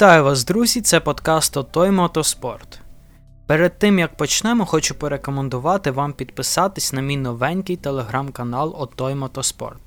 Вітаю 0.00 0.24
вас, 0.24 0.44
друзі! 0.44 0.80
Це 0.80 1.00
подкаст 1.00 1.56
Отой 1.56 1.90
Мотоспорт. 1.90 2.80
Перед 3.46 3.78
тим 3.78 3.98
як 3.98 4.16
почнемо, 4.16 4.66
хочу 4.66 4.94
порекомендувати 4.94 5.90
вам 5.90 6.12
підписатись 6.12 6.92
на 6.92 7.02
мій 7.02 7.16
новенький 7.16 7.76
телеграм-канал 7.76 8.74
Отой 8.78 9.14
Мотоспорт. 9.14 9.80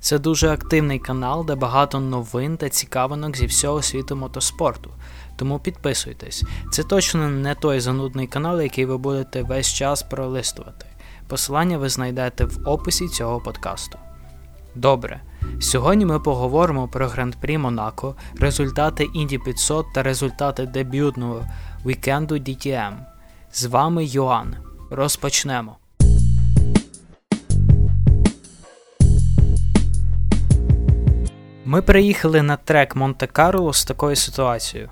Це 0.00 0.18
дуже 0.18 0.48
активний 0.48 0.98
канал, 0.98 1.46
де 1.46 1.54
багато 1.54 2.00
новин 2.00 2.56
та 2.56 2.68
цікавинок 2.68 3.36
зі 3.36 3.46
всього 3.46 3.82
світу 3.82 4.16
мотоспорту. 4.16 4.90
Тому 5.36 5.58
підписуйтесь. 5.58 6.44
Це 6.72 6.82
точно 6.82 7.28
не 7.28 7.54
той 7.54 7.80
занудний 7.80 8.26
канал, 8.26 8.60
який 8.60 8.84
ви 8.84 8.98
будете 8.98 9.42
весь 9.42 9.74
час 9.74 10.02
пролистувати. 10.02 10.86
Посилання 11.28 11.78
ви 11.78 11.88
знайдете 11.88 12.44
в 12.44 12.68
описі 12.68 13.08
цього 13.08 13.40
подкасту. 13.40 13.98
Добре. 14.74 15.20
Сьогодні 15.60 16.06
ми 16.06 16.20
поговоримо 16.20 16.88
про 16.88 17.08
Гран-прі 17.08 17.58
Монако, 17.58 18.14
результати 18.40 19.06
Інді 19.14 19.38
500 19.38 19.86
та 19.94 20.02
результати 20.02 20.66
дебютного 20.66 21.46
вікенду 21.86 22.34
DTM. 22.34 22.92
З 23.52 23.64
вами 23.64 24.04
Йоанн. 24.04 24.56
Розпочнемо. 24.90 25.76
Ми 31.64 31.82
приїхали 31.82 32.42
на 32.42 32.56
трек 32.56 32.96
Монте-Карло 32.96 33.72
з 33.72 33.84
такою 33.84 34.16
ситуацією. 34.16 34.90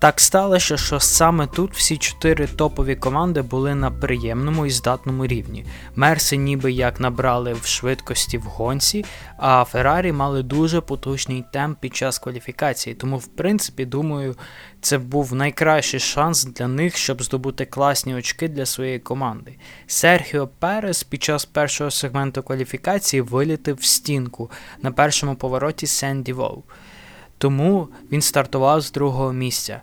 Так 0.00 0.20
сталося, 0.20 0.76
що 0.76 1.00
саме 1.00 1.46
тут 1.46 1.74
всі 1.74 1.96
чотири 1.96 2.46
топові 2.46 2.96
команди 2.96 3.42
були 3.42 3.74
на 3.74 3.90
приємному 3.90 4.66
і 4.66 4.70
здатному 4.70 5.26
рівні. 5.26 5.66
Мерси 5.96 6.36
ніби 6.36 6.72
як 6.72 7.00
набрали 7.00 7.52
в 7.52 7.66
швидкості 7.66 8.38
в 8.38 8.42
гонці, 8.42 9.04
а 9.36 9.64
Феррарі 9.64 10.12
мали 10.12 10.42
дуже 10.42 10.80
потужний 10.80 11.44
темп 11.52 11.78
під 11.80 11.96
час 11.96 12.18
кваліфікації. 12.18 12.94
Тому, 12.94 13.18
в 13.18 13.26
принципі, 13.26 13.84
думаю, 13.84 14.36
це 14.80 14.98
був 14.98 15.34
найкращий 15.34 16.00
шанс 16.00 16.44
для 16.44 16.68
них, 16.68 16.96
щоб 16.96 17.22
здобути 17.22 17.64
класні 17.64 18.14
очки 18.14 18.48
для 18.48 18.66
своєї 18.66 18.98
команди. 18.98 19.56
Серхіо 19.86 20.46
Перес 20.46 21.02
під 21.02 21.22
час 21.22 21.44
першого 21.44 21.90
сегменту 21.90 22.42
кваліфікації 22.42 23.20
вилітив 23.20 23.76
в 23.76 23.84
стінку 23.84 24.50
на 24.82 24.92
першому 24.92 25.34
повороті 25.34 25.86
Сенді 25.86 26.32
Воу 26.32 26.64
тому 27.40 27.88
він 28.12 28.22
стартував 28.22 28.80
з 28.80 28.92
другого 28.92 29.32
місця. 29.32 29.80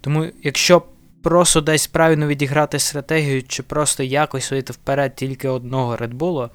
Тому, 0.00 0.26
якщо 0.42 0.82
просто 1.22 1.60
десь 1.60 1.86
правильно 1.86 2.26
відіграти 2.26 2.78
стратегію, 2.78 3.42
чи 3.42 3.62
просто 3.62 4.02
якось 4.02 4.50
вийти 4.50 4.72
вперед 4.72 5.14
тільки 5.14 5.48
одного 5.48 5.96
Bull, 5.96 6.50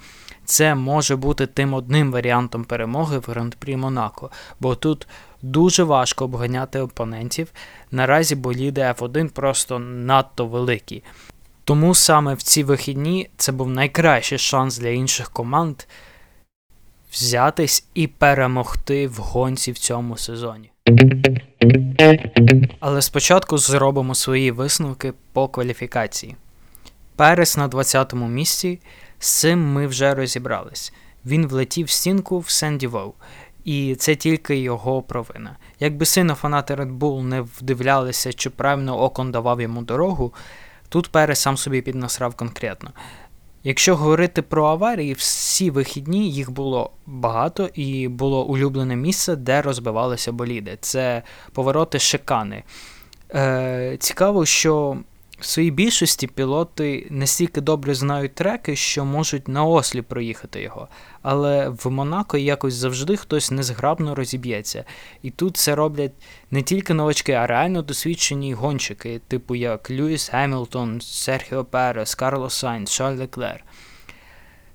це 0.46 0.76
може 0.76 1.16
бути 1.16 1.48
тим 1.48 1.74
одним 1.74 2.12
варіантом 2.12 2.64
перемоги 2.64 3.18
в 3.18 3.26
Гран-прі 3.28 3.78
Монако, 3.78 4.32
бо 4.60 4.76
тут 4.76 5.08
дуже 5.42 5.84
важко 5.84 6.26
обганяти 6.26 6.80
опонентів. 6.80 7.52
Наразі 7.92 8.36
боліди 8.36 8.82
F1 8.82 9.30
просто 9.30 9.80
надто 9.80 10.46
великі. 10.46 11.04
Тому 11.64 11.96
саме 11.96 12.34
в 12.34 12.42
ці 12.42 12.64
вихідні 12.64 13.30
це 13.38 13.52
був 13.52 13.70
найкращий 13.70 14.38
шанс 14.38 14.78
для 14.78 14.90
інших 14.90 15.30
команд 15.30 15.76
взятись 17.12 17.86
і 17.94 18.08
перемогти 18.08 19.08
в 19.08 19.16
гонці 19.16 19.72
в 19.72 19.78
цьому 19.78 20.18
сезоні. 20.18 20.72
Але 22.80 23.02
спочатку 23.02 23.58
зробимо 23.58 24.16
свої 24.16 24.52
висновки 24.52 25.14
по 25.34 25.48
кваліфікації. 25.48 26.36
Перес 27.16 27.58
на 27.58 27.70
20-му 27.70 28.28
місці, 28.28 28.80
з 29.20 29.30
цим 29.40 29.74
ми 29.74 29.88
вже 29.88 30.16
розібрались. 30.16 30.94
Він 31.26 31.48
влетів 31.48 31.86
в 31.86 31.90
стінку 31.90 32.40
в 32.40 32.50
Сенді 32.50 32.88
Воу, 32.88 33.14
і 33.64 33.96
це 33.96 34.16
тільки 34.16 34.58
його 34.58 35.02
провина. 35.02 35.58
Якби 35.80 36.06
сильно 36.06 36.36
фанати 36.36 36.76
Red 36.76 36.98
Bull 36.98 37.24
не 37.24 37.42
вдивлялися, 37.42 38.34
чи 38.34 38.50
правильно 38.50 39.02
окон 39.02 39.32
давав 39.32 39.62
йому 39.62 39.82
дорогу, 39.82 40.34
тут 40.90 41.08
Перес 41.12 41.40
сам 41.40 41.58
собі 41.58 41.82
піднасрав 41.82 42.36
конкретно. 42.36 42.92
Якщо 43.68 43.96
говорити 43.96 44.42
про 44.42 44.66
аварії, 44.66 45.14
всі 45.14 45.70
вихідні 45.70 46.32
їх 46.32 46.52
було 46.52 46.92
багато 47.06 47.70
і 47.74 48.08
було 48.08 48.46
улюблене 48.46 48.96
місце, 48.96 49.36
де 49.36 49.62
розбивалися 49.62 50.32
боліди. 50.32 50.78
Це 50.82 51.22
повороти 51.54 52.00
шикани. 52.00 52.64
Е, 53.36 53.98
Цікаво, 54.00 54.46
що 54.46 54.98
в 55.40 55.46
своїй 55.46 55.72
більшості 55.72 56.28
пілоти 56.28 57.08
настільки 57.10 57.62
добре 57.62 57.94
знають 57.94 58.36
треки, 58.36 58.76
що 58.76 59.06
можуть 59.06 59.48
на 59.48 59.64
ослі 59.64 60.02
проїхати 60.02 60.62
його. 60.62 60.88
Але 61.22 61.70
в 61.70 61.92
Монако 61.92 62.38
якось 62.38 62.74
завжди 62.74 63.18
хтось 63.18 63.52
незграбно 63.52 64.16
розіб'ється. 64.16 64.84
І 65.22 65.32
тут 65.32 65.58
це 65.58 65.76
роблять 65.76 66.12
не 66.52 66.62
тільки 66.62 66.94
новачки, 66.94 67.32
а 67.32 67.48
реально 67.48 67.82
досвідчені 67.82 68.54
гонщики, 68.54 69.22
типу 69.28 69.56
як 69.56 69.92
Льюіс 69.92 70.32
Гемілтон, 70.34 71.02
Серхіо 71.02 71.66
Перес, 71.66 72.16
Карлос 72.16 72.50
Сайнс, 72.50 72.92
Шарль 72.92 73.18
Леклер. 73.18 73.64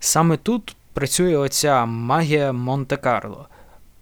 Саме 0.00 0.36
тут 0.36 0.76
працює 0.92 1.36
оця 1.36 1.86
магія 1.86 2.52
Монте-Карло. 2.52 3.48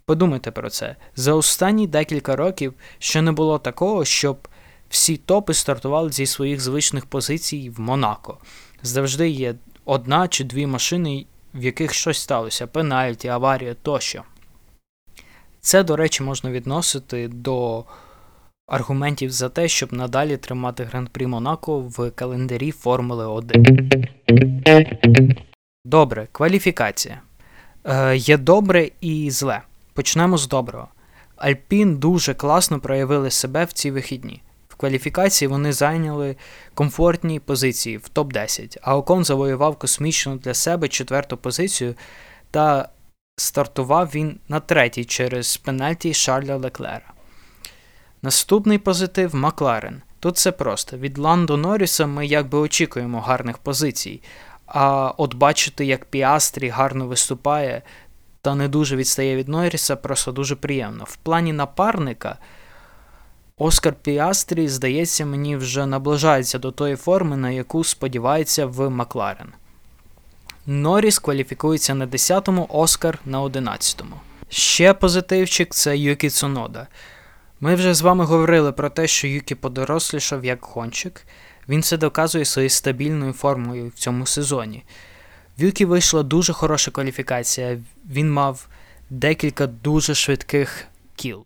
Подумайте 0.04 0.50
про 0.50 0.70
це. 0.70 0.96
За 1.16 1.34
останні 1.34 1.86
декілька 1.86 2.36
років 2.36 2.74
ще 2.98 3.22
не 3.22 3.32
було 3.32 3.58
такого, 3.58 4.04
щоб 4.04 4.48
всі 4.88 5.16
топи 5.16 5.54
стартували 5.54 6.12
зі 6.12 6.26
своїх 6.26 6.60
звичних 6.60 7.06
позицій 7.06 7.70
в 7.70 7.80
Монако. 7.80 8.38
Завжди 8.82 9.28
є 9.28 9.54
одна 9.84 10.28
чи 10.28 10.44
дві 10.44 10.66
машини, 10.66 11.26
в 11.54 11.64
яких 11.64 11.94
щось 11.94 12.18
сталося: 12.18 12.66
пенальті, 12.66 13.28
аварія 13.28 13.74
тощо. 13.74 14.22
Це, 15.60 15.82
до 15.82 15.96
речі, 15.96 16.22
можна 16.22 16.50
відносити 16.50 17.28
до 17.28 17.84
аргументів 18.66 19.30
за 19.30 19.48
те, 19.48 19.68
щоб 19.68 19.92
надалі 19.92 20.36
тримати 20.36 20.84
Гран-прі 20.84 21.26
Монако 21.26 21.80
в 21.80 22.10
календарі 22.10 22.70
Формули 22.70 23.26
1. 23.26 23.66
Добре, 25.84 26.28
кваліфікація. 26.32 27.20
Е, 27.84 28.16
Є 28.16 28.36
добре 28.36 28.90
і 29.00 29.30
зле. 29.30 29.62
Почнемо 29.94 30.38
з 30.38 30.48
доброго. 30.48 30.88
Альпін 31.36 31.96
дуже 31.96 32.34
класно 32.34 32.80
проявили 32.80 33.30
себе 33.30 33.64
в 33.64 33.72
ці 33.72 33.90
вихідні 33.90 34.42
кваліфікації 34.78 35.48
вони 35.48 35.72
зайняли 35.72 36.36
комфортні 36.74 37.40
позиції 37.40 37.96
в 37.96 38.10
топ-10, 38.14 38.76
а 38.82 38.96
Окон 38.96 39.24
завоював 39.24 39.76
космічну 39.76 40.36
для 40.36 40.54
себе 40.54 40.88
четверту 40.88 41.36
позицію 41.36 41.94
та 42.50 42.88
стартував 43.36 44.10
він 44.14 44.40
на 44.48 44.60
третій 44.60 45.04
через 45.04 45.56
пенальті 45.56 46.14
Шарля 46.14 46.56
Леклера. 46.56 47.12
Наступний 48.22 48.78
позитив 48.78 49.34
Макларен. 49.34 50.02
Тут 50.20 50.36
все 50.36 50.52
просто. 50.52 50.96
Від 50.96 51.18
Ландо 51.18 51.56
Норріса 51.56 52.06
ми 52.06 52.26
якби 52.26 52.58
очікуємо 52.58 53.20
гарних 53.20 53.58
позицій. 53.58 54.22
А 54.66 55.12
от 55.16 55.34
бачити, 55.34 55.86
як 55.86 56.04
Піастрі 56.04 56.68
гарно 56.68 57.06
виступає 57.06 57.82
та 58.42 58.54
не 58.54 58.68
дуже 58.68 58.96
відстає 58.96 59.36
від 59.36 59.48
Норріса, 59.48 59.96
просто 59.96 60.32
дуже 60.32 60.56
приємно. 60.56 61.04
В 61.04 61.16
плані 61.16 61.52
напарника 61.52 62.38
Оскар 63.58 63.94
Піастрі, 64.02 64.68
здається, 64.68 65.26
мені 65.26 65.56
вже 65.56 65.86
наближається 65.86 66.58
до 66.58 66.70
тої 66.70 66.96
форми, 66.96 67.36
на 67.36 67.50
яку 67.50 67.84
сподівається 67.84 68.66
в 68.66 68.90
Макларен. 68.90 69.48
Норріс 70.66 71.18
кваліфікується 71.18 71.94
на 71.94 72.06
10-му, 72.06 72.66
Оскар 72.70 73.18
на 73.24 73.42
11-му. 73.42 74.16
Ще 74.48 74.94
позитивчик 74.94 75.74
це 75.74 75.98
Юкі 75.98 76.30
Цунода. 76.30 76.86
Ми 77.60 77.74
вже 77.74 77.94
з 77.94 78.00
вами 78.00 78.24
говорили 78.24 78.72
про 78.72 78.90
те, 78.90 79.06
що 79.06 79.26
Юкі 79.26 79.54
подорослішав 79.54 80.44
як 80.44 80.58
гонщик. 80.64 81.26
Він 81.68 81.82
це 81.82 81.96
доказує 81.96 82.44
своєю 82.44 82.70
стабільною 82.70 83.32
формою 83.32 83.88
в 83.88 83.98
цьому 83.98 84.26
сезоні. 84.26 84.84
В 85.58 85.62
Юкі 85.62 85.84
вийшла 85.84 86.22
дуже 86.22 86.52
хороша 86.52 86.90
кваліфікація. 86.90 87.78
Він 88.10 88.32
мав 88.32 88.68
декілька 89.10 89.66
дуже 89.66 90.14
швидких 90.14 90.84
кіл. 91.16 91.44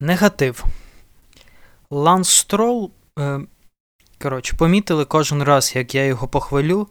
Негатив. 0.00 0.64
Ланс 1.90 2.28
Строл. 2.28 2.90
Е, 3.18 3.40
коротше, 4.22 4.56
помітили 4.56 5.04
кожен 5.04 5.42
раз, 5.42 5.72
як 5.76 5.94
я 5.94 6.04
його 6.04 6.28
похвалю. 6.28 6.88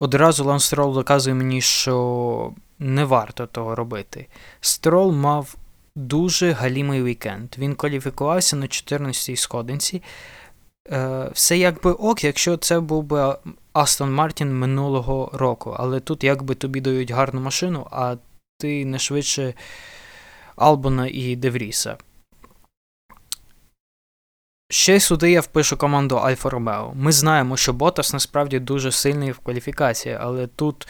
Одразу 0.00 0.44
Ланс 0.44 0.64
Строл 0.64 0.94
доказує 0.94 1.34
мені, 1.34 1.60
що 1.60 2.52
не 2.78 3.04
варто 3.04 3.46
того 3.46 3.74
робити. 3.74 4.26
Строл 4.60 5.12
мав 5.12 5.54
дуже 5.96 6.52
галімий 6.52 7.02
вікенд. 7.02 7.54
Він 7.58 7.74
кваліфікувався 7.74 8.56
на 8.56 8.66
14-й 8.66 9.36
сходинці. 9.36 10.02
Е, 10.92 11.30
Все 11.32 11.58
якби 11.58 11.92
ок, 11.92 12.24
якщо 12.24 12.56
це 12.56 12.80
був 12.80 13.02
би 13.02 13.36
Астон 13.72 14.14
Мартін 14.14 14.58
минулого 14.58 15.30
року. 15.32 15.76
Але 15.78 16.00
тут 16.00 16.24
якби 16.24 16.54
тобі 16.54 16.80
дають 16.80 17.10
гарну 17.10 17.40
машину, 17.40 17.86
а 17.90 18.16
ти 18.58 18.84
не 18.84 18.98
швидше 18.98 19.54
Албона 20.58 21.08
і 21.10 21.36
Девріса. 21.36 21.96
Ще 24.70 25.00
сюди 25.00 25.30
я 25.30 25.40
впишу 25.40 25.76
команду 25.76 26.16
Альфа 26.16 26.50
Ромео. 26.50 26.92
Ми 26.94 27.12
знаємо, 27.12 27.56
що 27.56 27.72
Ботас 27.72 28.12
насправді 28.12 28.58
дуже 28.58 28.92
сильний 28.92 29.32
в 29.32 29.38
кваліфікації, 29.38 30.18
але 30.20 30.46
тут 30.46 30.88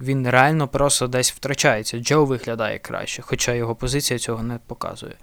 він 0.00 0.30
реально 0.30 0.68
просто 0.68 1.06
десь 1.06 1.32
втрачається. 1.32 1.98
Джо 1.98 2.24
виглядає 2.24 2.78
краще, 2.78 3.22
хоча 3.22 3.52
його 3.52 3.74
позиція 3.74 4.18
цього 4.18 4.42
не 4.42 4.58
показує. 4.66 5.14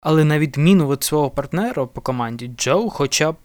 Але 0.00 0.24
на 0.24 0.38
відміну 0.38 0.88
від 0.88 1.04
свого 1.04 1.30
партнера 1.30 1.86
по 1.86 2.00
команді, 2.00 2.48
Джо 2.48 2.90
хоча 2.90 3.32
б 3.32 3.36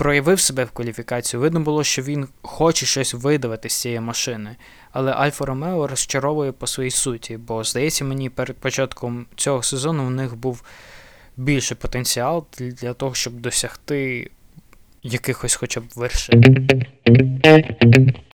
проявив 0.00 0.40
себе 0.40 0.64
в 0.64 0.70
кваліфікацію. 0.70 1.40
Видно 1.40 1.60
було, 1.60 1.84
що 1.84 2.02
він 2.02 2.28
хоче 2.42 2.86
щось 2.86 3.14
видавати 3.14 3.68
з 3.68 3.80
цієї 3.80 4.00
машини. 4.00 4.56
Але 4.92 5.12
Альфа 5.12 5.44
Ромео 5.44 5.86
розчаровує 5.86 6.52
по 6.52 6.66
своїй 6.66 6.90
суті, 6.90 7.36
бо, 7.36 7.64
здається, 7.64 8.04
мені 8.04 8.30
перед 8.30 8.56
початком 8.56 9.26
цього 9.36 9.62
сезону 9.62 10.06
у 10.06 10.10
них 10.10 10.36
був 10.36 10.62
більший 11.36 11.76
потенціал 11.76 12.46
для 12.58 12.94
того, 12.94 13.14
щоб 13.14 13.40
досягти 13.40 14.30
якихось 15.02 15.54
хоча 15.54 15.80
б 15.80 15.84
вершин. 15.94 16.44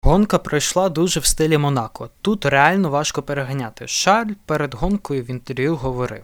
Гонка 0.01 0.37
пройшла 0.37 0.89
дуже 0.89 1.19
в 1.19 1.25
стилі 1.25 1.57
Монако. 1.57 2.09
Тут 2.21 2.45
реально 2.45 2.89
важко 2.89 3.21
переганяти. 3.21 3.87
Шарль 3.87 4.33
перед 4.45 4.73
гонкою 4.73 5.23
в 5.23 5.29
інтерв'ю 5.29 5.75
говорив, 5.75 6.23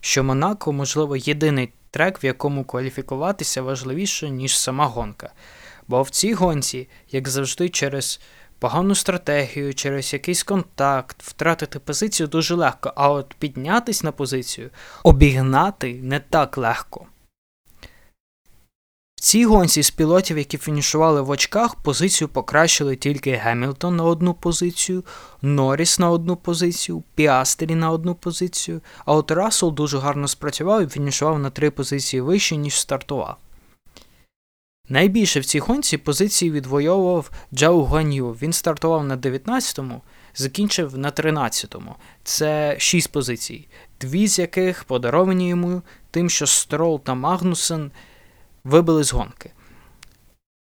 що 0.00 0.24
Монако, 0.24 0.72
можливо, 0.72 1.16
єдиний 1.16 1.72
трек, 1.96 2.22
в 2.22 2.24
якому 2.24 2.64
кваліфікуватися 2.64 3.62
важливіше, 3.62 4.30
ніж 4.30 4.58
сама 4.58 4.86
гонка. 4.86 5.30
Бо 5.88 6.02
в 6.02 6.10
цій 6.10 6.34
гонці, 6.34 6.88
як 7.10 7.28
завжди, 7.28 7.68
через 7.68 8.20
погану 8.58 8.94
стратегію, 8.94 9.74
через 9.74 10.12
якийсь 10.12 10.42
контакт, 10.42 11.22
втратити 11.22 11.78
позицію 11.78 12.26
дуже 12.26 12.54
легко, 12.54 12.92
а 12.96 13.10
от 13.10 13.34
піднятись 13.38 14.02
на 14.02 14.12
позицію, 14.12 14.70
обігнати 15.02 16.00
не 16.02 16.20
так 16.20 16.58
легко. 16.58 17.06
Цій 19.26 19.44
гонці 19.44 19.82
з 19.82 19.90
пілотів, 19.90 20.38
які 20.38 20.58
фінішували 20.58 21.20
в 21.20 21.30
очках, 21.30 21.74
позицію 21.74 22.28
покращили 22.28 22.96
тільки 22.96 23.32
Гемілтон 23.32 23.96
на 23.96 24.04
одну 24.04 24.34
позицію, 24.34 25.04
Норріс 25.42 25.98
на 25.98 26.10
одну 26.10 26.36
позицію, 26.36 27.02
Піастрі 27.14 27.74
на 27.74 27.90
одну 27.90 28.14
позицію, 28.14 28.80
а 29.04 29.14
от 29.14 29.30
Рассел 29.30 29.74
дуже 29.74 29.98
гарно 29.98 30.28
спрацював 30.28 30.82
і 30.82 30.86
фінішував 30.86 31.38
на 31.38 31.50
три 31.50 31.70
позиції 31.70 32.20
вище, 32.20 32.56
ніж 32.56 32.80
стартував. 32.80 33.36
Найбільше 34.88 35.40
в 35.40 35.44
цій 35.44 35.58
гонці 35.58 35.96
позиції 35.96 36.50
відвоював 36.50 37.30
Джао 37.54 37.84
Гуан'ю. 37.84 38.30
Він 38.30 38.52
стартував 38.52 39.04
на 39.04 39.16
19-му, 39.16 40.02
закінчив 40.34 40.98
на 40.98 41.10
13-му. 41.10 41.94
Це 42.24 42.76
6 42.78 43.12
позицій, 43.12 43.68
дві 44.00 44.28
з 44.28 44.38
яких 44.38 44.84
подаровані 44.84 45.48
йому 45.48 45.82
тим, 46.10 46.30
що 46.30 46.46
Строл 46.46 47.00
та 47.00 47.14
Магнусен 47.14 47.90
вибили 48.66 49.04
з 49.04 49.12
гонки. 49.12 49.50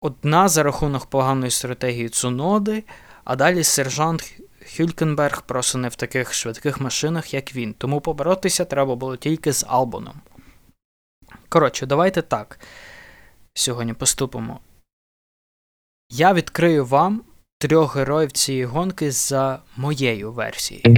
Одна 0.01 0.47
за 0.47 0.63
рахунок 0.63 1.05
поганої 1.05 1.51
стратегії 1.51 2.09
Цуноди, 2.09 2.83
а 3.23 3.35
далі 3.35 3.63
сержант 3.63 4.39
Хюлькенберг 4.77 5.41
просто 5.41 5.77
не 5.77 5.89
в 5.89 5.95
таких 5.95 6.33
швидких 6.33 6.81
машинах, 6.81 7.33
як 7.33 7.55
він, 7.55 7.73
тому 7.73 8.01
поборотися 8.01 8.65
треба 8.65 8.95
було 8.95 9.17
тільки 9.17 9.53
з 9.53 9.65
Албоном. 9.67 10.21
Коротше, 11.49 11.85
давайте 11.85 12.21
так. 12.21 12.59
Сьогодні 13.53 13.93
поступимо. 13.93 14.59
Я 16.11 16.33
відкрию 16.33 16.85
вам 16.85 17.23
трьох 17.59 17.95
героїв 17.95 18.31
цієї 18.31 18.65
гонки 18.65 19.11
за 19.11 19.59
моєю 19.77 20.31
версією. 20.31 20.95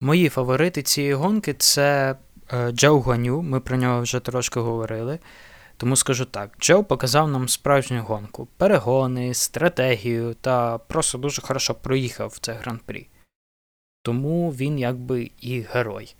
Мої 0.00 0.28
фаворити 0.28 0.82
цієї 0.82 1.14
гонки 1.14 1.54
це 1.54 2.16
Джо 2.72 3.00
Гуаню, 3.00 3.42
ми 3.42 3.60
про 3.60 3.76
нього 3.76 4.00
вже 4.00 4.20
трошки 4.20 4.60
говорили. 4.60 5.18
Тому 5.76 5.96
скажу 5.96 6.24
так: 6.24 6.50
Джо 6.60 6.84
показав 6.84 7.30
нам 7.30 7.48
справжню 7.48 8.02
гонку, 8.02 8.48
перегони, 8.56 9.34
стратегію 9.34 10.34
та 10.34 10.78
просто 10.78 11.18
дуже 11.18 11.42
хорошо 11.42 11.74
проїхав 11.74 12.38
це 12.40 12.52
гран-прі. 12.52 13.08
Тому 14.02 14.50
він 14.50 14.78
якби 14.78 15.30
і 15.40 15.60
герой. 15.60 16.14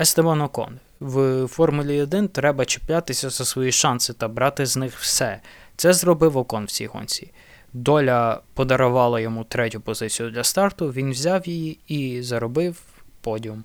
Естебан 0.00 0.40
Окон. 0.40 0.78
В 1.00 1.46
Формулі 1.46 2.02
1 2.02 2.28
треба 2.28 2.64
чіплятися 2.64 3.30
за 3.30 3.44
свої 3.44 3.72
шанси 3.72 4.12
та 4.12 4.28
брати 4.28 4.66
з 4.66 4.76
них 4.76 4.98
все. 4.98 5.40
Це 5.76 5.92
зробив 5.92 6.36
Окон 6.36 6.64
в 6.64 6.70
цій 6.70 6.86
гонці. 6.86 7.32
Доля 7.72 8.40
подарувала 8.54 9.20
йому 9.20 9.44
третю 9.44 9.80
позицію 9.80 10.30
для 10.30 10.44
старту, 10.44 10.92
він 10.92 11.10
взяв 11.10 11.48
її 11.48 11.78
і 11.86 12.22
заробив 12.22 12.82
подіум. 13.20 13.64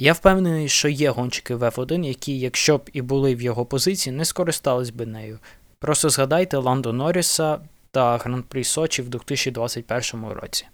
Я 0.00 0.12
впевнений, 0.12 0.68
що 0.68 0.88
є 0.88 1.10
гонщики 1.10 1.54
в 1.54 1.62
F1, 1.62 2.04
які, 2.04 2.38
якщо 2.38 2.78
б 2.78 2.90
і 2.92 3.02
були 3.02 3.34
в 3.34 3.42
його 3.42 3.66
позиції, 3.66 4.16
не 4.16 4.24
скористались 4.24 4.90
би 4.90 5.06
нею. 5.06 5.38
Просто 5.78 6.10
згадайте 6.10 6.56
Ландо 6.56 6.92
Норріса 6.92 7.60
та 7.90 8.16
Гран-прі 8.16 8.64
Сочі 8.64 9.02
в 9.02 9.08
2021 9.08 10.26
році. 10.28 10.66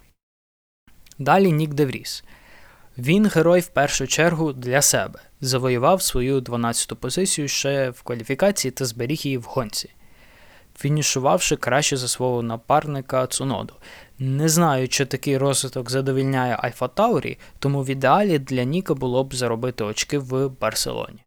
Далі 1.19 1.53
Нік 1.53 1.75
Девріс. 1.75 2.25
Він 2.99 3.27
герой 3.27 3.61
в 3.61 3.67
першу 3.67 4.07
чергу 4.07 4.53
для 4.53 4.83
себе, 4.83 5.21
завоював 5.41 6.03
свою 6.03 6.41
12-ту 6.41 6.97
позицію 6.97 7.49
ще 7.49 7.91
в 7.91 8.03
кваліфікації 8.03 8.73
та 8.73 8.85
зберіг 8.85 9.21
її 9.25 9.39
в 9.39 9.43
гонці 9.43 9.91
фінішувавши 10.79 11.57
краще 11.57 11.97
за 11.97 12.09
свого 12.09 12.43
напарника 12.43 13.27
Цуноду. 13.27 13.75
Не 14.27 14.49
знаю, 14.49 14.89
чи 14.89 15.05
такий 15.05 15.39
розвиток 15.39 15.91
задовільняє 15.91 16.55
Альфа 16.55 16.89
Таурі, 16.89 17.39
тому 17.59 17.83
в 17.83 17.91
ідеалі 17.91 18.39
для 18.39 18.65
Ніка 18.65 18.95
було 18.95 19.25
б 19.25 19.35
заробити 19.35 19.85
очки 19.85 20.19
в 20.19 20.49
Барселоні. 20.61 21.25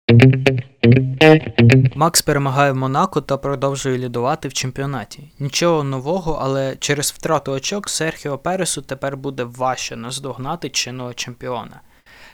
Макс 1.96 2.22
перемагає 2.22 2.72
в 2.72 2.76
Монако 2.76 3.22
та 3.22 3.38
продовжує 3.38 3.98
лідувати 3.98 4.48
в 4.48 4.54
чемпіонаті. 4.54 5.32
Нічого 5.40 5.84
нового, 5.84 6.40
але 6.42 6.76
через 6.80 7.12
втрату 7.12 7.52
очок 7.52 7.90
Серхіо 7.90 8.38
Пересу 8.38 8.82
тепер 8.82 9.18
буде 9.18 9.44
важче 9.44 9.96
наздогнати 9.96 10.70
чинного 10.70 11.14
чемпіона. 11.14 11.82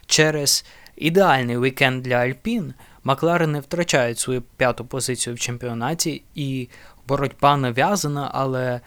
Через 0.06 0.66
ідеальний 0.96 1.60
вікенд 1.60 2.04
для 2.04 2.16
Альпін 2.16 2.74
Макларени 3.04 3.60
втрачають 3.60 4.20
свою 4.20 4.42
п'яту 4.42 4.86
позицію 4.86 5.36
в 5.36 5.40
чемпіонаті 5.40 6.24
і 6.36 6.70
боротьба 7.08 7.58
нав'язана, 7.58 8.32
але 8.34 8.82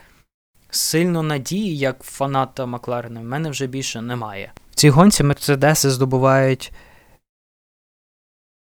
сильно 0.70 1.23
надії, 1.23 1.78
як 1.78 2.02
фаната 2.02 2.66
Макларена, 2.66 3.20
в 3.20 3.25
мене 3.25 3.50
вже 3.50 3.66
більше 3.66 4.02
немає. 4.02 4.52
В 4.70 4.75
цій 4.75 4.90
гонці 4.90 5.23
Мерседеси 5.23 5.90
здобувають 5.90 6.73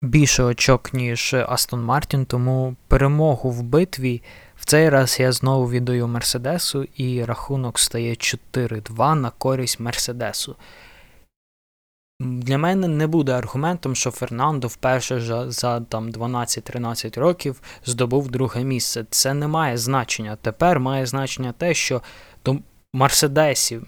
більше 0.01 0.43
очок, 0.43 0.93
ніж 0.93 1.33
Астон 1.33 1.83
Мартін, 1.83 2.25
тому 2.25 2.75
перемогу 2.87 3.51
в 3.51 3.63
битві 3.63 4.21
в 4.55 4.65
цей 4.65 4.89
раз 4.89 5.19
я 5.19 5.31
знову 5.31 5.69
віддаю 5.69 6.07
Мерседесу, 6.07 6.85
і 6.95 7.25
рахунок 7.25 7.79
стає 7.79 8.13
4-2 8.13 9.15
на 9.15 9.29
користь 9.29 9.79
Мерседесу. 9.79 10.55
Для 12.43 12.57
мене 12.57 12.87
не 12.87 13.07
буде 13.07 13.31
аргументом, 13.31 13.95
що 13.95 14.11
Фернандо 14.11 14.67
вперше 14.67 15.21
за, 15.21 15.51
за 15.51 15.79
там 15.79 16.11
12-13 16.11 17.19
років 17.19 17.61
здобув 17.85 18.31
друге 18.31 18.63
місце. 18.63 19.05
Це 19.09 19.33
не 19.33 19.47
має 19.47 19.77
значення. 19.77 20.37
Тепер 20.41 20.79
має 20.79 21.05
значення 21.05 21.53
те, 21.57 21.73
що 21.73 22.01
до 22.45 22.57
Мерседесів 22.93 23.87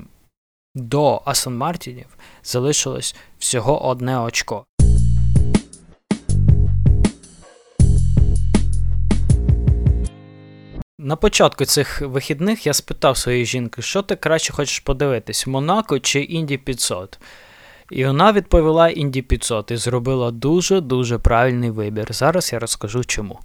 до 0.75 1.21
Асан 1.25 1.57
Мартінів 1.57 2.05
залишилось 2.43 3.15
всього 3.39 3.85
одне 3.87 4.19
очко. 4.19 4.65
На 10.99 11.15
початку 11.15 11.65
цих 11.65 12.01
вихідних 12.01 12.65
я 12.65 12.73
спитав 12.73 13.17
своєї 13.17 13.45
жінки, 13.45 13.81
що 13.81 14.01
ти 14.01 14.15
краще 14.15 14.53
хочеш 14.53 14.79
подивитись: 14.79 15.47
Монако 15.47 15.99
чи 15.99 16.21
Інді 16.21 16.57
500? 16.57 17.19
І 17.91 18.05
вона 18.05 18.31
відповіла 18.31 18.89
Інді 18.89 19.21
500 19.21 19.71
і 19.71 19.75
зробила 19.75 20.31
дуже-дуже 20.31 21.17
правильний 21.17 21.69
вибір. 21.69 22.07
Зараз 22.09 22.53
я 22.53 22.59
розкажу 22.59 23.03
чому. 23.03 23.39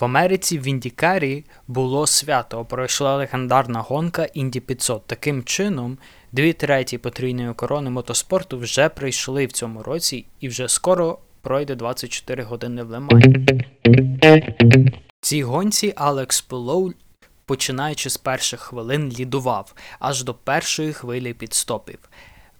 В 0.00 0.04
Америці 0.04 0.58
в 0.58 0.66
Індікарі 0.66 1.44
було 1.68 2.06
свято, 2.06 2.64
пройшла 2.64 3.16
легендарна 3.16 3.80
гонка 3.80 4.24
Інді 4.24 4.60
500. 4.60 5.06
Таким 5.06 5.44
чином, 5.44 5.98
дві 6.32 6.52
треті 6.52 6.98
потрійної 6.98 7.54
корони 7.54 7.90
мотоспорту 7.90 8.58
вже 8.58 8.88
прийшли 8.88 9.46
в 9.46 9.52
цьому 9.52 9.82
році 9.82 10.26
і 10.40 10.48
вже 10.48 10.68
скоро 10.68 11.18
пройде 11.40 11.74
24 11.74 12.42
години 12.42 12.82
в 12.82 12.90
Лемані. 12.90 13.46
В 15.20 15.26
цій 15.26 15.42
гонці 15.42 15.92
Алекс 15.96 16.40
Пулоу, 16.40 16.92
починаючи 17.44 18.10
з 18.10 18.16
перших 18.16 18.60
хвилин, 18.60 19.12
лідував 19.18 19.74
аж 19.98 20.24
до 20.24 20.34
першої 20.34 20.92
хвилі 20.92 21.34
підстопів. 21.34 21.98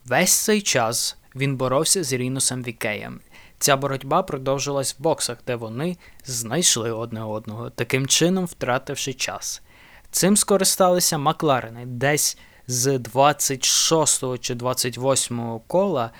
Весь 0.04 0.32
цей 0.32 0.62
час 0.62 1.16
він 1.36 1.56
боровся 1.56 2.04
з 2.04 2.12
Рінусом 2.12 2.62
ВіКеєм. 2.62 3.20
Ця 3.58 3.76
боротьба 3.76 4.22
продовжилась 4.22 4.96
в 4.98 5.02
боксах, 5.02 5.38
де 5.46 5.56
вони 5.56 5.96
знайшли 6.24 6.92
одне 6.92 7.24
одного, 7.24 7.70
таким 7.70 8.06
чином 8.06 8.44
втративши 8.44 9.14
час. 9.14 9.62
Цим 10.10 10.36
скористалися 10.36 11.18
Макларени 11.18 11.86
десь 11.86 12.38
з 12.66 12.98
26 12.98 14.24
чи 14.40 14.54
28 14.54 15.60
кола 15.66 16.10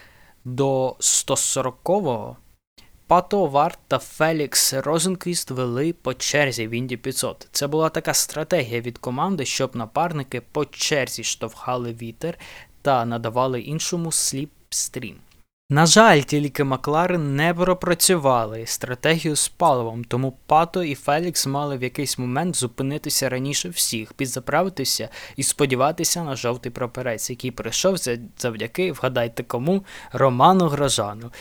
до 0.45 0.97
140-го 1.01 2.37
Пато 3.07 3.47
О'Ворд 3.47 3.79
та 3.89 3.99
Фелікс 3.99 4.73
Розенквіст 4.73 5.51
вели 5.51 5.93
по 5.93 6.15
черзі 6.15 6.67
в 6.67 6.71
Інді 6.71 6.97
500. 6.97 7.49
Це 7.53 7.67
була 7.67 7.89
така 7.89 8.15
стратегія 8.15 8.81
від 8.81 8.99
команди, 8.99 9.45
щоб 9.45 9.77
напарники 9.77 10.41
по 10.41 10.65
черзі 10.65 11.25
штовхали 11.25 11.93
вітер 11.93 12.39
та 12.83 13.05
надавали 13.05 13.61
іншому 13.61 14.13
сліпстрім. 14.13 15.17
На 15.71 15.87
жаль, 15.87 16.21
тільки 16.21 16.65
Макларен 16.65 17.37
не 17.37 17.55
пропрацювали 17.55 18.67
стратегію 18.67 19.37
з 19.37 19.49
паливом, 19.49 20.05
тому 20.05 20.37
Пато 20.47 20.83
і 20.83 20.95
Фелікс 20.95 21.47
мали 21.47 21.77
в 21.77 21.83
якийсь 21.83 22.19
момент 22.19 22.57
зупинитися 22.57 23.29
раніше 23.29 23.69
всіх, 23.69 24.13
підзаправитися 24.13 25.09
і 25.37 25.43
сподіватися 25.43 26.25
на 26.25 26.37
жовтий 26.37 26.73
прапорець, 26.73 27.31
який 27.31 27.51
прийшов 27.51 27.97
завдяки, 28.39 28.93
вгадайте 28.93 29.43
кому, 29.43 29.85
Роману 30.13 30.69
Грожану. 30.69 31.33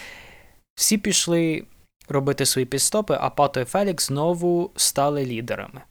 Всі 0.75 0.97
пішли 0.97 1.63
робити 2.09 2.45
свої 2.45 2.65
підстопи, 2.65 3.17
а 3.21 3.29
Пато 3.29 3.61
і 3.61 3.65
Фелікс 3.65 4.07
знову 4.07 4.71
стали 4.75 5.25
лідерами. 5.25 5.81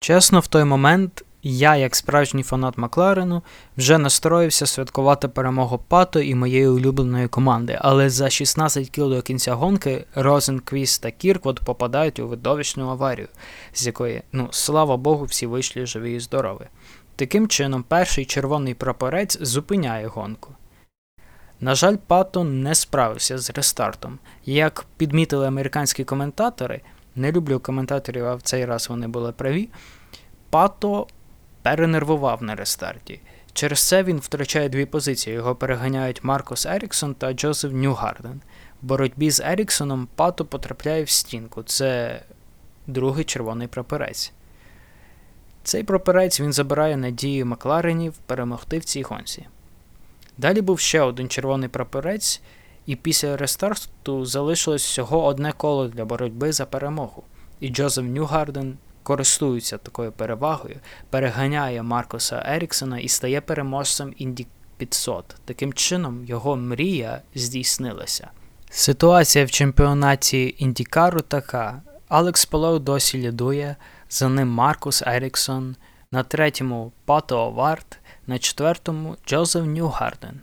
Чесно, 0.00 0.40
в 0.40 0.46
той 0.46 0.64
момент 0.64 1.24
я, 1.46 1.76
як 1.76 1.96
справжній 1.96 2.42
фанат 2.42 2.78
Макларену, 2.78 3.42
вже 3.76 3.98
настроївся 3.98 4.66
святкувати 4.66 5.28
перемогу 5.28 5.80
Пато 5.88 6.20
і 6.20 6.34
моєї 6.34 6.68
улюбленої 6.68 7.28
команди, 7.28 7.78
але 7.80 8.10
за 8.10 8.30
16 8.30 8.90
кіл 8.90 9.10
до 9.10 9.22
кінця 9.22 9.54
гонки 9.54 10.04
Розенквіст 10.14 11.02
та 11.02 11.10
Кірквуд 11.10 11.60
попадають 11.60 12.18
у 12.18 12.28
видовищну 12.28 12.90
аварію, 12.90 13.28
з 13.72 13.86
якої, 13.86 14.22
ну, 14.32 14.48
слава 14.50 14.96
Богу, 14.96 15.24
всі 15.24 15.46
вийшли 15.46 15.86
живі 15.86 16.14
і 16.14 16.20
здорові. 16.20 16.66
Таким 17.16 17.48
чином, 17.48 17.84
перший 17.88 18.24
червоний 18.24 18.74
прапорець 18.74 19.38
зупиняє 19.40 20.06
гонку. 20.06 20.54
На 21.60 21.74
жаль, 21.74 21.96
Пато 22.06 22.44
не 22.44 22.74
справився 22.74 23.38
з 23.38 23.50
рестартом. 23.50 24.18
Як 24.44 24.86
підмітили 24.96 25.46
американські 25.46 26.04
коментатори, 26.04 26.80
не 27.16 27.32
люблю 27.32 27.60
коментаторів, 27.60 28.26
а 28.26 28.34
в 28.34 28.42
цей 28.42 28.64
раз 28.64 28.88
вони 28.88 29.08
були 29.08 29.32
праві. 29.32 29.68
Пато 30.50 31.06
перенервував 31.64 32.42
на 32.42 32.54
рестарті. 32.54 33.20
Через 33.52 33.88
це 33.88 34.02
він 34.02 34.18
втрачає 34.18 34.68
дві 34.68 34.86
позиції. 34.86 35.36
Його 35.36 35.54
переганяють 35.54 36.24
Маркус 36.24 36.66
Еріксон 36.66 37.14
та 37.14 37.32
Джозеф 37.32 37.72
Ньюгарден. 37.72 38.40
В 38.82 38.86
боротьбі 38.86 39.30
з 39.30 39.40
Еріксоном 39.40 40.08
Пато 40.14 40.44
потрапляє 40.44 41.04
в 41.04 41.08
стінку. 41.08 41.62
Це 41.62 42.20
другий 42.86 43.24
червоний 43.24 43.68
прапорець. 43.68 44.32
Цей 45.62 45.82
прапорець 45.82 46.40
він 46.40 46.52
забирає 46.52 46.96
надію 46.96 47.46
Макларенів 47.46 48.14
перемогти 48.26 48.78
в 48.78 48.84
цій 48.84 49.02
гонці. 49.02 49.46
Далі 50.38 50.60
був 50.60 50.80
ще 50.80 51.00
один 51.00 51.28
червоний 51.28 51.68
прапорець, 51.68 52.40
і 52.86 52.96
після 52.96 53.36
рестарту 53.36 54.24
залишилось 54.24 54.84
всього 54.84 55.24
одне 55.24 55.52
коло 55.52 55.88
для 55.88 56.04
боротьби 56.04 56.52
за 56.52 56.66
перемогу. 56.66 57.22
І 57.60 57.68
Джозеф 57.68 58.04
Ньюгарден 58.04 58.78
користується 59.04 59.78
такою 59.78 60.12
перевагою, 60.12 60.76
переганяє 61.10 61.82
Маркуса 61.82 62.42
Еріксона 62.46 62.98
і 62.98 63.08
стає 63.08 63.40
переможцем 63.40 64.14
Інді 64.16 64.46
500. 64.76 65.36
Таким 65.44 65.72
чином, 65.72 66.24
його 66.24 66.56
мрія 66.56 67.22
здійснилася. 67.34 68.30
Ситуація 68.70 69.44
в 69.44 69.50
чемпіонаті 69.50 70.54
ІндіКару 70.58 71.20
така: 71.20 71.82
Алекс 72.08 72.44
Палоу 72.44 72.78
досі 72.78 73.18
лідує, 73.18 73.76
за 74.10 74.28
ним 74.28 74.48
Маркус 74.48 75.02
Еріксон, 75.06 75.76
на 76.12 76.22
третьому 76.22 76.92
Пато 77.04 77.38
О'Ворд, 77.38 77.98
на 78.26 78.38
четвертому 78.38 79.16
Джозеф 79.26 79.64
Ньюгарден. 79.64 80.40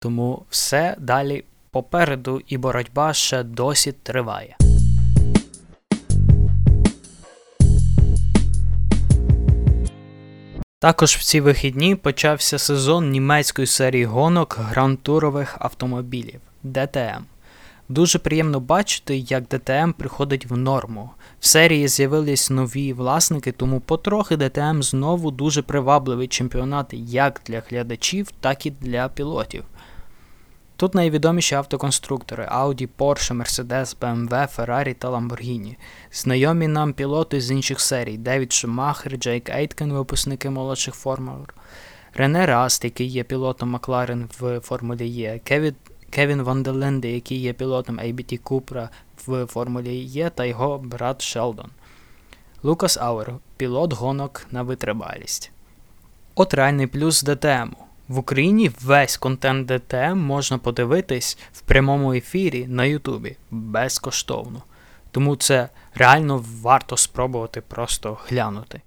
Тому 0.00 0.42
все 0.50 0.96
далі 0.98 1.44
попереду 1.70 2.40
і 2.46 2.56
боротьба 2.56 3.12
ще 3.14 3.42
досі 3.42 3.92
триває. 3.92 4.56
Також 10.80 11.16
в 11.16 11.24
ці 11.24 11.40
вихідні 11.40 11.94
почався 11.94 12.58
сезон 12.58 13.10
німецької 13.10 13.66
серії 13.66 14.04
гонок 14.04 14.58
грантурових 14.60 15.56
автомобілів 15.60 16.40
ДТМ. 16.62 17.22
Дуже 17.88 18.18
приємно 18.18 18.60
бачити, 18.60 19.16
як 19.16 19.48
ДТМ 19.48 19.92
приходить 19.92 20.46
в 20.46 20.56
норму. 20.56 21.10
В 21.40 21.46
серії 21.46 21.88
з'явились 21.88 22.50
нові 22.50 22.92
власники, 22.92 23.52
тому 23.52 23.80
потрохи 23.80 24.36
ДТМ 24.36 24.82
знову 24.82 25.30
дуже 25.30 25.62
привабливий 25.62 26.28
чемпіонат 26.28 26.86
як 26.92 27.40
для 27.46 27.62
глядачів, 27.70 28.28
так 28.40 28.66
і 28.66 28.70
для 28.70 29.08
пілотів. 29.08 29.64
Тут 30.78 30.94
найвідоміші 30.94 31.54
автоконструктори 31.54 32.44
Audi, 32.44 32.88
Porsche, 32.98 33.42
Mercedes, 33.42 33.96
BMW, 34.00 34.56
Ferrari 34.56 34.94
та 34.94 35.10
Lamborghini. 35.10 35.76
Знайомі 36.12 36.68
нам 36.68 36.92
пілоти 36.92 37.40
з 37.40 37.50
інших 37.50 37.80
серій 37.80 38.16
Девід 38.18 38.52
Шумахер, 38.52 39.16
Джейк 39.16 39.48
Ейткен, 39.48 39.92
випускники 39.92 40.50
молодших 40.50 40.94
формул, 40.94 41.46
Рене 42.14 42.46
Раст, 42.46 42.84
який 42.84 43.06
є 43.06 43.24
пілотом 43.24 43.70
Макларен 43.70 44.28
в 44.40 44.60
Формулі 44.60 45.08
Є, 45.08 45.40
Кевін, 45.44 45.74
Кевін 46.10 46.42
ван 46.42 46.59
дер 46.59 46.76
Лінде, 46.76 47.10
який 47.10 47.40
є 47.40 47.52
пілотом 47.52 48.00
ABT 48.00 48.40
Cupra 48.42 48.88
в 49.26 49.46
Формулі 49.46 49.94
Є, 49.94 50.30
та 50.30 50.44
його 50.44 50.78
брат 50.78 51.22
Шелдон. 51.22 51.70
Лукас 52.62 52.96
Ауер, 52.96 53.34
пілот 53.56 53.92
гонок 53.92 54.46
на 54.50 54.62
витривалість. 54.62 55.50
От 56.34 56.54
реальний 56.54 56.86
плюс 56.86 57.22
ДТМу. 57.22 57.87
В 58.08 58.18
Україні 58.18 58.70
весь 58.80 59.16
контент 59.16 59.66
ДТМ 59.66 60.18
можна 60.18 60.58
подивитись 60.58 61.38
в 61.52 61.60
прямому 61.60 62.12
ефірі 62.14 62.66
на 62.66 62.84
Ютубі 62.84 63.36
безкоштовно. 63.50 64.62
Тому 65.10 65.36
це 65.36 65.68
реально 65.94 66.44
варто 66.62 66.96
спробувати 66.96 67.60
просто 67.60 68.18
глянути. 68.28 68.82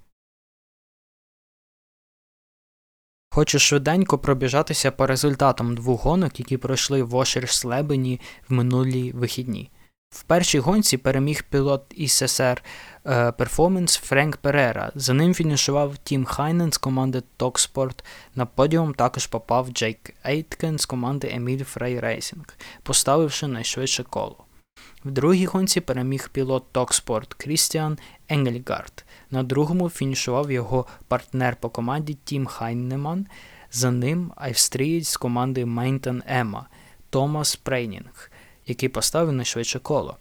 Хочу 3.30 3.58
швиденько 3.58 4.18
пробіжатися 4.18 4.90
по 4.90 5.06
результатам 5.06 5.74
двох 5.74 6.02
гонок, 6.02 6.38
які 6.38 6.56
пройшли 6.56 7.02
в 7.02 7.14
Ошерслебені 7.14 8.20
в 8.48 8.52
минулі 8.52 9.12
вихідні. 9.12 9.70
В 10.12 10.22
першій 10.22 10.58
гонці 10.58 10.96
переміг 10.96 11.42
пілот 11.42 11.94
СССР 12.06 12.62
перформанс 13.38 13.96
Френк 13.96 14.36
Перера. 14.36 14.92
За 14.94 15.14
ним 15.14 15.34
фінішував 15.34 15.96
Тім 15.96 16.24
Хайнеман 16.24 16.72
з 16.72 16.78
команди 16.78 17.22
Токспорт. 17.36 18.04
На 18.34 18.46
подіум 18.46 18.94
також 18.94 19.26
попав 19.26 19.68
Джейк 19.70 20.14
Ейткен 20.24 20.78
з 20.78 20.86
команди 20.86 21.30
Еміль 21.34 21.64
Фрей 21.64 22.00
Racing, 22.00 22.44
поставивши 22.82 23.46
найшвидше 23.46 24.02
коло. 24.02 24.44
В 25.04 25.10
другій 25.10 25.46
гонці 25.46 25.80
переміг 25.80 26.28
пілот 26.28 26.64
Токспорт 26.72 27.34
Крістіан 27.34 27.98
Енгельгарт. 28.28 29.04
На 29.30 29.42
другому 29.42 29.90
фінішував 29.90 30.52
його 30.52 30.86
партнер 31.08 31.56
по 31.56 31.70
команді 31.70 32.18
Тім 32.24 32.46
Хайнеман. 32.46 33.26
За 33.70 33.90
ним 33.90 34.32
австрієць 34.36 35.08
з 35.08 35.16
команди 35.16 35.66
Manthey 35.66 36.22
EMA 36.26 36.66
Томас 37.12 37.56
Прейнінг, 37.56 38.30
який 38.66 38.88
поставив 38.88 39.32
найшвидше 39.32 39.78
коло. 39.78 40.16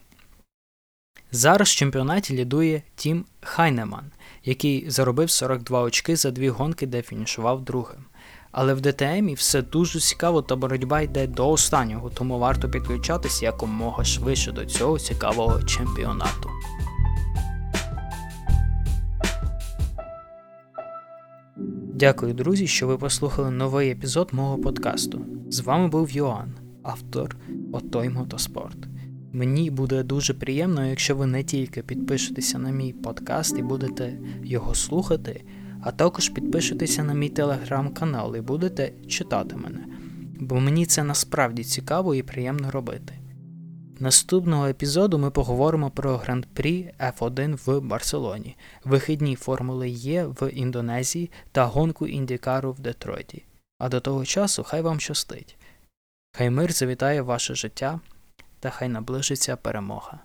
Зараз 1.31 1.69
в 1.69 1.75
чемпіонаті 1.75 2.33
лідує 2.33 2.81
Тім 2.95 3.25
Хайнеман, 3.41 4.11
який 4.43 4.89
заробив 4.89 5.29
42 5.29 5.81
очки 5.81 6.15
за 6.15 6.31
дві 6.31 6.49
гонки, 6.49 6.87
де 6.87 7.01
фінішував 7.01 7.63
другим. 7.63 8.05
Але 8.51 8.73
в 8.73 8.81
ДТМі 8.81 9.33
все 9.33 9.61
дуже 9.61 9.99
цікаво 9.99 10.41
та 10.41 10.55
боротьба 10.55 11.01
йде 11.01 11.27
до 11.27 11.49
останнього, 11.49 12.09
тому 12.09 12.39
варто 12.39 12.69
підключатися 12.69 13.45
якомога 13.45 14.03
швидше 14.03 14.51
до 14.51 14.65
цього 14.65 14.99
цікавого 14.99 15.63
чемпіонату. 15.63 16.49
Дякую, 21.93 22.33
друзі, 22.33 22.67
що 22.67 22.87
ви 22.87 22.97
послухали 22.97 23.51
новий 23.51 23.91
епізод 23.91 24.29
мого 24.31 24.57
подкасту. 24.57 25.25
З 25.49 25.59
вами 25.59 25.87
був 25.87 26.11
Йоанн, 26.11 26.53
автор 26.83 27.37
Отой 27.71 28.09
Мотоспорт. 28.09 28.77
Мені 29.33 29.71
буде 29.71 30.03
дуже 30.03 30.33
приємно, 30.33 30.85
якщо 30.85 31.15
ви 31.15 31.25
не 31.25 31.43
тільки 31.43 31.81
підпишетеся 31.81 32.59
на 32.59 32.69
мій 32.69 32.93
подкаст 32.93 33.57
і 33.59 33.61
будете 33.61 34.17
його 34.43 34.75
слухати, 34.75 35.43
а 35.81 35.91
також 35.91 36.29
підпишетеся 36.29 37.03
на 37.03 37.13
мій 37.13 37.29
телеграм-канал 37.29 38.35
і 38.35 38.41
будете 38.41 38.93
читати 39.07 39.55
мене, 39.55 39.85
бо 40.39 40.59
мені 40.59 40.85
це 40.85 41.03
насправді 41.03 41.63
цікаво 41.63 42.15
і 42.15 42.23
приємно 42.23 42.71
робити. 42.71 43.13
Наступного 43.99 44.67
епізоду 44.67 45.17
ми 45.17 45.31
поговоримо 45.31 45.89
про 45.89 46.17
гран-прі 46.17 46.93
F1 46.99 47.57
в 47.65 47.79
Барселоні, 47.81 48.57
вихідні 48.83 49.35
формули 49.35 49.89
Є 49.89 50.25
в 50.25 50.49
Індонезії 50.49 51.31
та 51.51 51.65
гонку 51.65 52.07
Індікару 52.07 52.71
в 52.71 52.79
Детройті. 52.79 53.45
А 53.77 53.89
до 53.89 53.99
того 53.99 54.25
часу 54.25 54.63
хай 54.63 54.81
вам 54.81 54.99
щастить. 54.99 55.57
Хай 56.33 56.49
мир 56.49 56.71
завітає 56.71 57.21
ваше 57.21 57.55
життя 57.55 57.99
та 58.59 58.69
хай 58.69 58.89
наближиться 58.89 59.55
перемога. 59.55 60.19